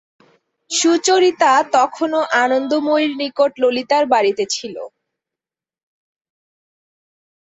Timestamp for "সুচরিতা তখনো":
0.71-2.19